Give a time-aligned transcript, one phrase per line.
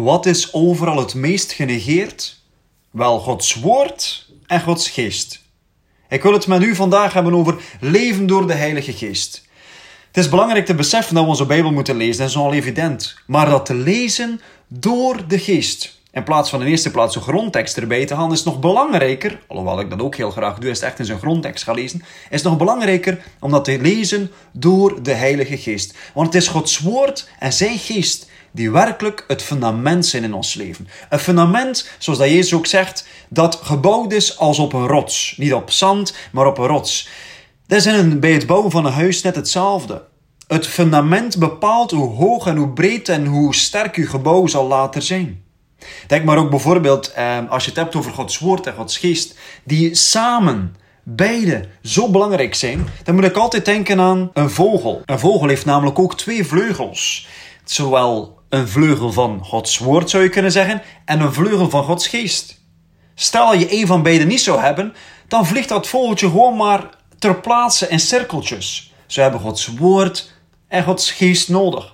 [0.00, 2.40] Wat is overal het meest genegeerd?
[2.90, 5.42] Wel Gods woord en Gods geest.
[6.08, 9.48] Ik wil het met u vandaag hebben over leven door de Heilige Geest.
[10.06, 13.14] Het is belangrijk te beseffen dat we onze Bijbel moeten lezen, dat is al evident.
[13.26, 15.98] Maar dat te lezen door de Geest.
[16.12, 19.80] In plaats van in eerste plaats een grondtekst erbij te halen, is nog belangrijker, alhoewel
[19.80, 22.42] ik dat ook heel graag doe, is het echt in zijn grondtekst gaan lezen, is
[22.42, 25.94] nog belangrijker om dat te lezen door de Heilige Geest.
[26.14, 30.54] Want het is Gods woord en zijn geest die werkelijk het fundament zijn in ons
[30.54, 30.88] leven.
[31.08, 35.34] Een fundament, zoals dat Jezus ook zegt, dat gebouwd is als op een rots.
[35.36, 37.08] Niet op zand, maar op een rots.
[37.66, 40.02] Dat is bij het bouwen van een huis net hetzelfde.
[40.46, 45.02] Het fundament bepaalt hoe hoog en hoe breed en hoe sterk uw gebouw zal later
[45.02, 45.42] zijn.
[46.06, 49.38] Denk maar ook bijvoorbeeld, eh, als je het hebt over Gods woord en Gods geest,
[49.64, 55.02] die samen, beide, zo belangrijk zijn, dan moet ik altijd denken aan een vogel.
[55.04, 57.28] Een vogel heeft namelijk ook twee vleugels.
[57.64, 62.08] Zowel een vleugel van Gods woord zou je kunnen zeggen, en een vleugel van Gods
[62.08, 62.62] geest.
[63.14, 64.94] Stel je een van beide niet zou hebben,
[65.28, 68.92] dan vliegt dat vogeltje gewoon maar ter plaatse in cirkeltjes.
[69.06, 70.32] Ze hebben Gods woord
[70.68, 71.93] en Gods geest nodig.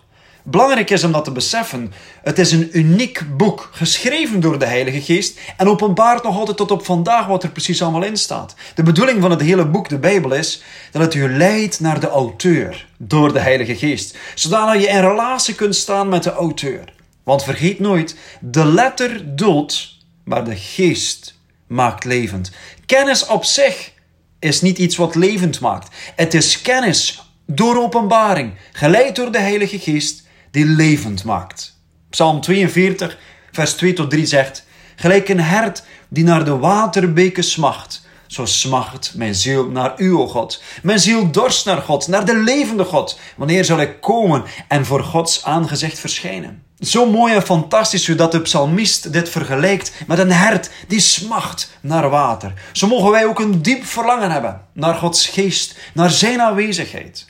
[0.51, 1.93] Belangrijk is om dat te beseffen.
[2.23, 6.71] Het is een uniek boek, geschreven door de Heilige Geest en openbaart nog altijd tot
[6.71, 8.55] op vandaag wat er precies allemaal in staat.
[8.75, 12.09] De bedoeling van het hele boek, de Bijbel, is dat het u leidt naar de
[12.09, 16.93] auteur door de Heilige Geest, zodat je in relatie kunt staan met de auteur.
[17.23, 22.51] Want vergeet nooit, de letter doodt, maar de geest maakt levend.
[22.87, 23.93] Kennis op zich
[24.39, 25.95] is niet iets wat levend maakt.
[26.17, 31.79] Het is kennis door openbaring, geleid door de Heilige Geest, die levend maakt.
[32.11, 33.19] Psalm 42,
[33.53, 39.13] vers 2 tot 3 zegt: Gelijk een hert die naar de waterbeken smacht, zo smacht
[39.15, 40.63] mijn ziel naar u, o God.
[40.83, 43.19] Mijn ziel dorst naar God, naar de levende God.
[43.37, 46.63] Wanneer zal ik komen en voor Gods aangezicht verschijnen?
[46.79, 51.71] Zo mooi en fantastisch hoe dat de psalmist dit vergelijkt met een hert die smacht
[51.81, 52.53] naar water.
[52.73, 57.27] Zo mogen wij ook een diep verlangen hebben naar Gods geest, naar zijn aanwezigheid.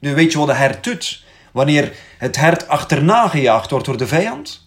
[0.00, 1.22] Nu weet je wat de hert doet
[1.58, 4.66] wanneer het hert achterna gejaagd wordt door de vijand?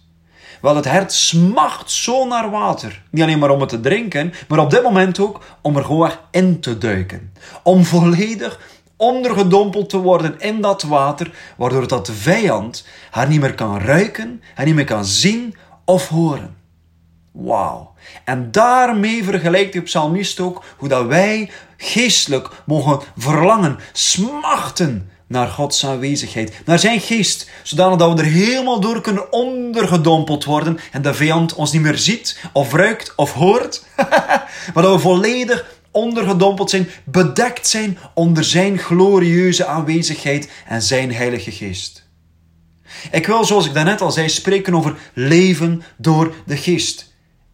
[0.60, 3.02] Wel, het hert smacht zo naar water.
[3.10, 6.10] Niet alleen maar om het te drinken, maar op dit moment ook om er gewoon
[6.30, 7.32] in te duiken.
[7.62, 8.60] Om volledig
[8.96, 14.66] ondergedompeld te worden in dat water, waardoor dat vijand haar niet meer kan ruiken, haar
[14.66, 15.54] niet meer kan zien
[15.84, 16.56] of horen.
[17.32, 17.92] Wauw.
[18.24, 25.86] En daarmee vergelijkt de psalmist ook hoe dat wij geestelijk mogen verlangen, smachten naar Gods
[25.86, 31.14] aanwezigheid, naar zijn geest, zodanig dat we er helemaal door kunnen ondergedompeld worden en de
[31.14, 33.84] vijand ons niet meer ziet, of ruikt, of hoort,
[34.74, 41.50] maar dat we volledig ondergedompeld zijn, bedekt zijn onder zijn glorieuze aanwezigheid en zijn heilige
[41.50, 42.10] geest.
[43.10, 47.11] Ik wil, zoals ik daarnet al zei, spreken over leven door de geest.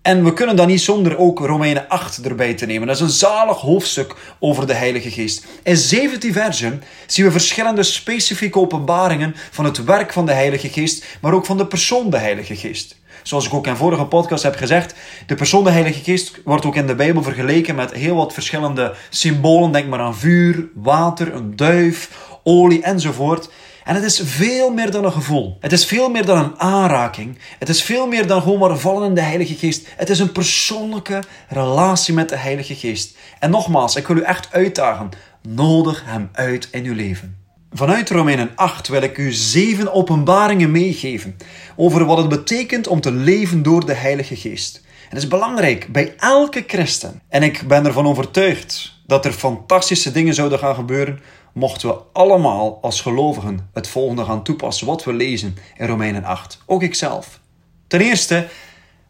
[0.09, 2.87] En we kunnen dan niet zonder ook Romeinen 8 erbij te nemen.
[2.87, 5.47] Dat is een zalig hoofdstuk over de Heilige Geest.
[5.63, 11.05] In 17 versen zien we verschillende specifieke openbaringen van het werk van de Heilige Geest,
[11.21, 12.97] maar ook van de persoon de Heilige Geest.
[13.23, 14.95] Zoals ik ook in vorige podcast heb gezegd,
[15.27, 18.95] de persoon de Heilige Geest wordt ook in de Bijbel vergeleken met heel wat verschillende
[19.09, 19.73] symbolen.
[19.73, 22.11] Denk maar aan vuur, water, een duif,
[22.43, 23.49] olie enzovoort.
[23.89, 25.57] En het is veel meer dan een gevoel.
[25.61, 27.39] Het is veel meer dan een aanraking.
[27.59, 29.87] Het is veel meer dan gewoon maar vallen in de Heilige Geest.
[29.97, 33.17] Het is een persoonlijke relatie met de Heilige Geest.
[33.39, 35.09] En nogmaals, ik wil u echt uitdagen.
[35.43, 37.37] Nodig Hem uit in uw leven.
[37.73, 41.37] Vanuit Romeinen 8 wil ik u zeven openbaringen meegeven
[41.77, 44.77] over wat het betekent om te leven door de Heilige Geest.
[44.77, 47.23] En het is belangrijk bij elke christen.
[47.29, 51.21] En ik ben ervan overtuigd dat er fantastische dingen zouden gaan gebeuren
[51.53, 56.63] mochten we allemaal als gelovigen het volgende gaan toepassen wat we lezen in Romeinen 8.
[56.67, 57.41] Ook ikzelf.
[57.87, 58.49] Ten eerste,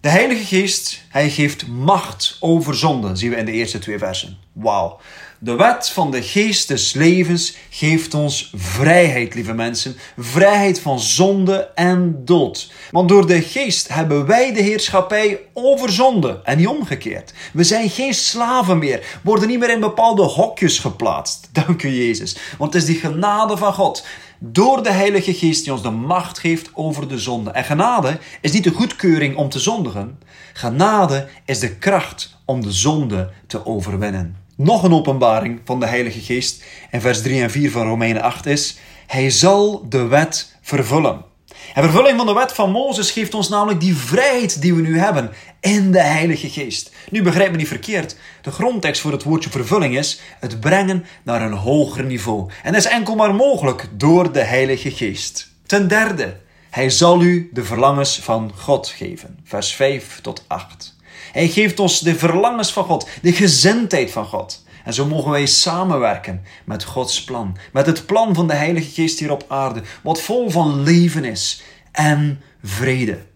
[0.01, 4.39] de Heilige Geest, hij geeft macht over zonde, zien we in de eerste twee versen.
[4.53, 5.01] Wauw.
[5.41, 9.97] De wet van de geest des levens geeft ons vrijheid, lieve mensen.
[10.17, 12.73] Vrijheid van zonde en dood.
[12.91, 17.33] Want door de geest hebben wij de heerschappij over zonde en niet omgekeerd.
[17.53, 21.49] We zijn geen slaven meer, worden niet meer in bepaalde hokjes geplaatst.
[21.65, 22.37] Dank u Jezus.
[22.59, 24.07] Want het is die genade van God
[24.39, 27.51] door de Heilige Geest die ons de macht geeft over de zonde.
[27.51, 30.19] En genade is niet de goedkeuring om te zondigen.
[30.53, 34.37] Genade is de kracht om de zonde te overwinnen.
[34.57, 38.47] Nog een openbaring van de Heilige Geest in vers 3 en 4 van Romeinen 8
[38.47, 41.28] is: Hij zal de wet vervullen.
[41.75, 44.99] En vervulling van de wet van Mozes geeft ons namelijk die vrijheid die we nu
[44.99, 46.91] hebben in de Heilige Geest.
[47.11, 48.17] Nu begrijp me niet verkeerd.
[48.43, 52.51] De grondtekst voor het woordje vervulling is het brengen naar een hoger niveau.
[52.63, 55.49] En dat is enkel maar mogelijk door de Heilige Geest.
[55.67, 56.37] Ten derde,
[56.71, 59.39] Hij zal u de verlangens van God geven.
[59.45, 60.97] Vers 5 tot 8.
[61.33, 64.65] Hij geeft ons de verlangens van God, de gezindheid van God.
[64.89, 69.19] En zo mogen wij samenwerken met Gods plan, met het plan van de Heilige Geest
[69.19, 71.63] hier op aarde, wat vol van leven is
[71.93, 73.27] en vrede.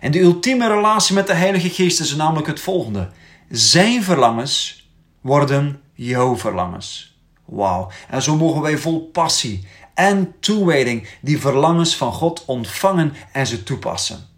[0.00, 3.10] En de ultieme relatie met de Heilige Geest is namelijk het volgende:
[3.48, 4.88] Zijn verlangens
[5.20, 7.18] worden jouw verlangens.
[7.44, 7.90] Wauw.
[8.08, 13.62] En zo mogen wij vol passie en toewijding die verlangens van God ontvangen en ze
[13.62, 14.29] toepassen.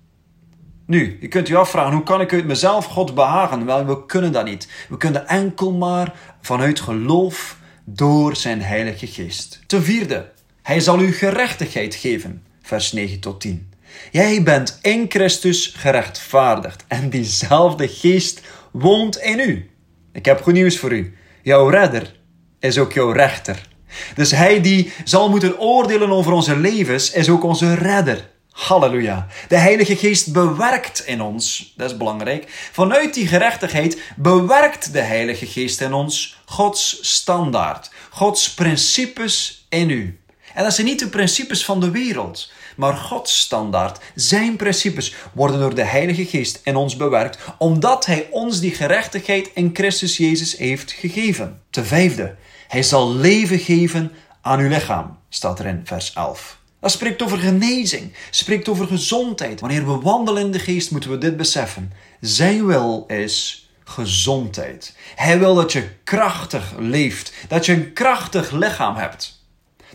[0.87, 3.67] Nu, je kunt je afvragen, hoe kan ik uit mezelf God behagen?
[3.67, 4.69] Wel, we kunnen dat niet.
[4.89, 9.61] We kunnen enkel maar vanuit geloof door zijn Heilige Geest.
[9.67, 10.31] Ten vierde,
[10.63, 12.43] hij zal u gerechtigheid geven.
[12.63, 13.71] Vers 9 tot 10.
[14.11, 18.41] Jij bent in Christus gerechtvaardigd en diezelfde Geest
[18.73, 19.71] woont in u.
[20.13, 21.15] Ik heb goed nieuws voor u.
[21.43, 22.15] Jouw redder
[22.61, 23.69] is ook jouw rechter.
[24.15, 28.31] Dus hij die zal moeten oordelen over onze levens, is ook onze redder.
[28.53, 29.27] Halleluja.
[29.49, 32.69] De Heilige Geest bewerkt in ons, dat is belangrijk.
[32.73, 40.21] Vanuit die gerechtigheid bewerkt de Heilige Geest in ons Gods standaard, Gods principes in u.
[40.55, 45.61] En dat zijn niet de principes van de wereld, maar Gods standaard, zijn principes worden
[45.61, 50.57] door de Heilige Geest in ons bewerkt, omdat Hij ons die gerechtigheid in Christus Jezus
[50.57, 51.63] heeft gegeven.
[51.71, 52.37] Ten vijfde,
[52.69, 56.61] Hij zal leven geven aan uw lichaam, staat er in vers 11.
[56.83, 59.61] Dat spreekt over genezing, spreekt over gezondheid.
[59.61, 61.93] Wanneer we wandelen in de geest, moeten we dit beseffen.
[62.21, 64.97] Zijn wil is gezondheid.
[65.15, 69.45] Hij wil dat je krachtig leeft, dat je een krachtig lichaam hebt.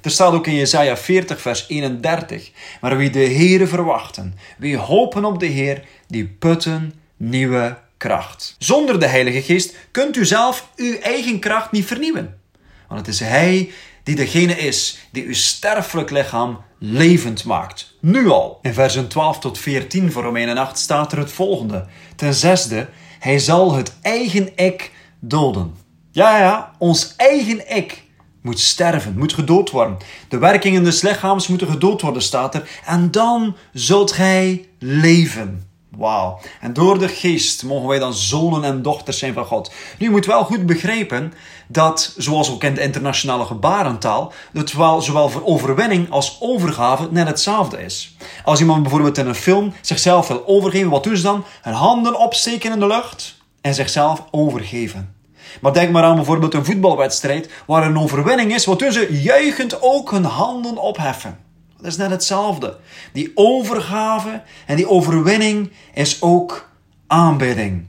[0.01, 2.51] Er staat ook in Jesaja 40, vers 31.
[2.81, 8.55] Maar wie de Heere verwachten, wie hopen op de Heer, die putten nieuwe kracht.
[8.59, 12.39] Zonder de Heilige Geest kunt u zelf uw eigen kracht niet vernieuwen.
[12.87, 13.71] Want het is Hij
[14.03, 17.95] die degene is die uw sterfelijk lichaam levend maakt.
[18.01, 18.59] Nu al.
[18.61, 21.85] In versen 12 tot 14 van Romeinen 8 staat er het volgende.
[22.15, 22.89] Ten zesde,
[23.19, 25.75] hij zal het eigen ik doden.
[26.11, 28.03] Ja, ja, ons eigen ik
[28.41, 29.97] moet sterven, moet gedood worden.
[30.29, 32.69] De werkingen des lichaams moeten gedood worden, staat er.
[32.85, 35.66] En dan zult gij leven.
[35.97, 36.39] Wauw.
[36.61, 39.71] En door de geest mogen wij dan zonen en dochters zijn van God.
[39.97, 41.33] Nu, je moet wel goed begrijpen
[41.67, 47.27] dat, zoals ook in de internationale gebarentaal, dat wel, zowel voor overwinning als overgave net
[47.27, 48.15] hetzelfde is.
[48.43, 51.45] Als iemand bijvoorbeeld in een film zichzelf wil overgeven, wat doen ze dan?
[51.61, 55.15] Hun handen opsteken in de lucht en zichzelf overgeven.
[55.61, 58.65] Maar denk maar aan bijvoorbeeld een voetbalwedstrijd waar een overwinning is.
[58.65, 59.21] Wat doen ze?
[59.21, 61.46] Juichend ook hun handen opheffen.
[61.77, 62.77] Dat is net hetzelfde.
[63.13, 66.69] Die overgave en die overwinning is ook
[67.07, 67.85] aanbidding.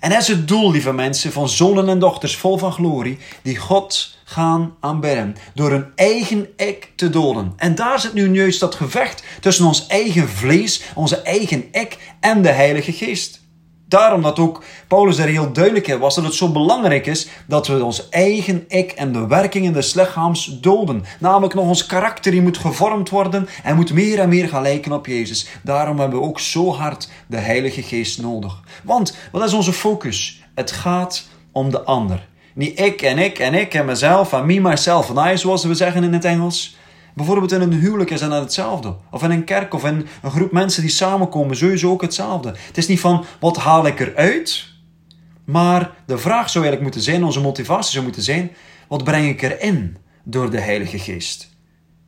[0.00, 3.56] En dat is het doel, lieve mensen, van zonen en dochters vol van glorie, die
[3.56, 5.36] God gaan aanbidden.
[5.54, 7.52] Door hun eigen ik te doden.
[7.56, 12.42] En daar zit nu juist dat gevecht tussen ons eigen vlees, onze eigen ik en
[12.42, 13.44] de Heilige Geest.
[13.88, 17.66] Daarom dat ook Paulus er heel duidelijk in was dat het zo belangrijk is dat
[17.66, 21.04] we ons eigen ik en de werkingen des lichaams doden.
[21.20, 24.92] Namelijk nog ons karakter die moet gevormd worden en moet meer en meer gaan lijken
[24.92, 25.46] op Jezus.
[25.62, 28.60] Daarom hebben we ook zo hard de Heilige Geest nodig.
[28.84, 30.42] Want wat is onze focus?
[30.54, 32.26] Het gaat om de ander.
[32.54, 35.74] Niet ik en ik en ik en mezelf en me, myself en I, zoals we
[35.74, 36.75] zeggen in het Engels.
[37.16, 38.96] Bijvoorbeeld in een huwelijk is dat hetzelfde.
[39.10, 42.54] Of in een kerk of in een groep mensen die samenkomen, sowieso ook hetzelfde.
[42.66, 44.66] Het is niet van wat haal ik eruit,
[45.44, 48.50] maar de vraag zou eigenlijk moeten zijn, onze motivatie zou moeten zijn,
[48.88, 51.50] wat breng ik erin door de Heilige Geest?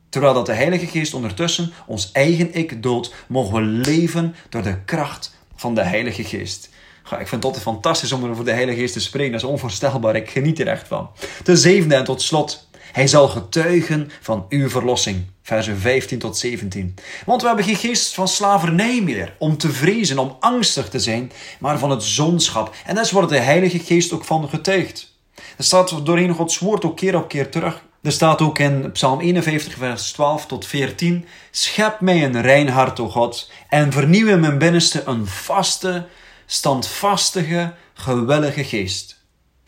[0.09, 4.83] Terwijl dat de Heilige Geest ondertussen ons eigen ik doodt, mogen we leven door de
[4.85, 6.69] kracht van de Heilige Geest.
[7.03, 9.31] ik vind het altijd fantastisch om over de Heilige Geest te spreken.
[9.31, 10.15] Dat is onvoorstelbaar.
[10.15, 11.09] Ik geniet er echt van.
[11.43, 12.68] Ten zevende en tot slot.
[12.91, 15.25] Hij zal getuigen van uw verlossing.
[15.41, 16.95] Versen 15 tot 17.
[17.25, 21.31] Want we hebben geen geest van slavernij meer, om te vrezen, om angstig te zijn,
[21.59, 22.75] maar van het zonschap.
[22.85, 25.13] En daar wordt de Heilige Geest ook van getuigd.
[25.57, 27.83] Er staat doorheen Gods woord ook keer op keer terug.
[28.01, 32.99] Er staat ook in Psalm 51, vers 12 tot 14: Schep mij een rein hart,
[32.99, 36.07] o God, en vernieuw in mijn binnenste een vaste,
[36.45, 39.18] standvastige, gewillige geest.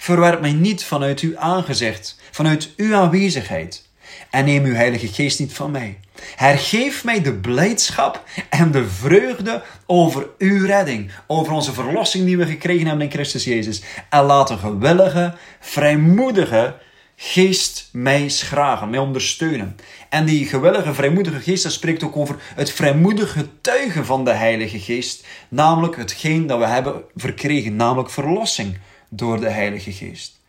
[0.02, 3.88] Verwerp mij niet vanuit uw aangezicht, vanuit uw aanwezigheid.
[4.30, 6.00] En neem uw Heilige Geest niet van mij.
[6.36, 12.46] Hergeef mij de blijdschap en de vreugde over uw redding, over onze verlossing die we
[12.46, 13.82] gekregen hebben in Christus Jezus.
[14.10, 16.76] En laat een gewillige, vrijmoedige
[17.16, 19.76] geest mij schragen, mij ondersteunen.
[20.10, 25.26] En die gewillige, vrijmoedige geest, spreekt ook over het vrijmoedige getuigen van de Heilige Geest.
[25.50, 28.78] Namelijk hetgeen dat we hebben verkregen, namelijk verlossing
[29.14, 30.40] door de Heilige Geest.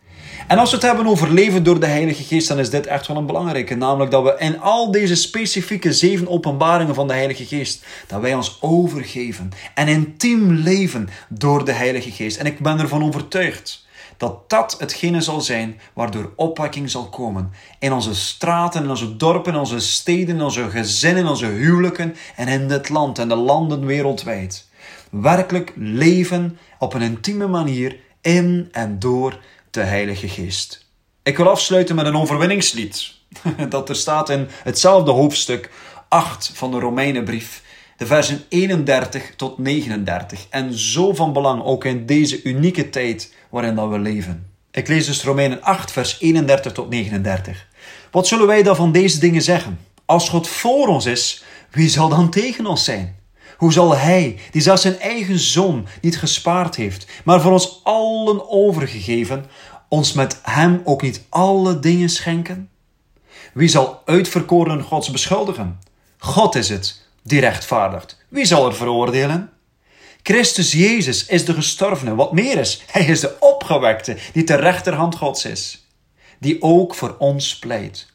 [0.47, 3.07] En als we het hebben over leven door de Heilige Geest, dan is dit echt
[3.07, 3.75] wel een belangrijke.
[3.75, 8.35] Namelijk dat we in al deze specifieke zeven openbaringen van de Heilige Geest, dat wij
[8.35, 12.37] ons overgeven en intiem leven door de Heilige Geest.
[12.37, 13.85] En ik ben ervan overtuigd
[14.17, 17.51] dat dat hetgene zal zijn waardoor opwekking zal komen.
[17.79, 22.15] In onze straten, in onze dorpen, in onze steden, in onze gezinnen, in onze huwelijken
[22.35, 24.67] en in dit land en de landen wereldwijd.
[25.09, 29.39] Werkelijk leven op een intieme manier in en door
[29.71, 30.85] de Heilige Geest.
[31.23, 33.13] Ik wil afsluiten met een overwinningslied.
[33.69, 35.69] Dat er staat in hetzelfde hoofdstuk
[36.07, 37.63] 8 van de Romeinenbrief,
[37.97, 40.45] de versen 31 tot 39.
[40.49, 44.51] En zo van belang ook in deze unieke tijd waarin dat we leven.
[44.71, 47.67] Ik lees dus Romeinen 8, vers 31 tot 39.
[48.11, 49.79] Wat zullen wij dan van deze dingen zeggen?
[50.05, 53.15] Als God voor ons is, wie zal dan tegen ons zijn?
[53.63, 58.49] Hoe zal Hij, die zelfs zijn eigen zoon niet gespaard heeft, maar voor ons allen
[58.49, 59.45] overgegeven,
[59.87, 62.69] ons met Hem ook niet alle dingen schenken?
[63.53, 65.79] Wie zal uitverkoren Gods beschuldigen?
[66.17, 68.17] God is het die rechtvaardigt.
[68.29, 69.51] Wie zal er veroordelen?
[70.23, 72.15] Christus Jezus is de gestorvene.
[72.15, 75.87] Wat meer is, Hij is de opgewekte die ter rechterhand Gods is,
[76.39, 78.07] die ook voor ons pleit.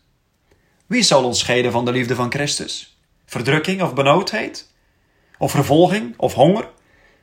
[0.87, 2.99] Wie zal ons scheiden van de liefde van Christus?
[3.27, 4.67] Verdrukking of benauwdheid?
[5.39, 6.69] Of vervolging, of honger,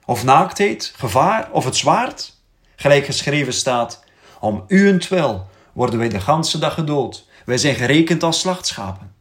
[0.05, 2.33] of naaktheid, gevaar, of het zwaard.
[2.75, 4.03] Gelijk geschreven staat,
[4.39, 7.27] om uwentwil worden wij de ganse dag gedood.
[7.45, 9.15] Wij zijn gerekend als slachtschapen.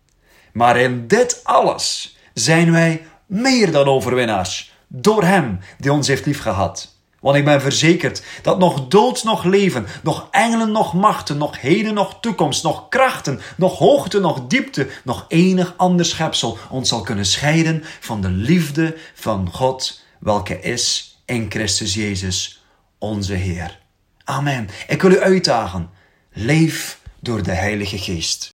[0.53, 6.94] Maar in dit alles zijn wij meer dan overwinnaars, door Hem die ons heeft liefgehad.
[7.25, 11.95] Want ik ben verzekerd dat nog dood, nog leven, nog engelen, nog machten, nog heden,
[11.95, 17.27] nog toekomst, nog krachten, nog hoogte, nog diepte, nog enig ander schepsel ons zal kunnen
[17.27, 22.65] scheiden van de liefde van God, welke is in Christus Jezus,
[22.99, 23.79] onze Heer.
[24.25, 24.69] Amen.
[24.89, 25.91] Ik wil u uitdagen.
[26.33, 28.54] Leef door de Heilige Geest.